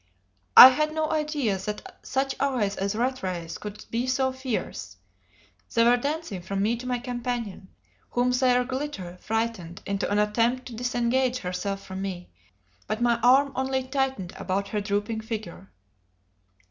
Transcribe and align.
I 0.57 0.69
had 0.69 0.95
no 0.95 1.11
idea 1.11 1.59
that 1.59 1.99
such 2.01 2.35
eyes 2.39 2.75
as 2.75 2.95
Rattray's 2.95 3.59
could 3.59 3.85
be 3.91 4.07
so 4.07 4.31
fierce: 4.33 4.97
they 5.75 5.83
were 5.83 5.95
dancing 5.95 6.41
from 6.41 6.63
me 6.63 6.75
to 6.77 6.87
my 6.87 6.97
companion, 6.97 7.67
whom 8.09 8.31
their 8.31 8.63
glitter 8.65 9.17
frightened 9.21 9.83
into 9.85 10.09
an 10.09 10.17
attempt 10.17 10.65
to 10.69 10.75
disengage 10.75 11.37
herself 11.37 11.85
from 11.85 12.01
me; 12.01 12.31
but 12.87 12.99
my 12.99 13.19
arm 13.21 13.51
only 13.55 13.83
tightened 13.83 14.33
about 14.37 14.69
her 14.69 14.81
drooping 14.81 15.21
figure. 15.21 15.69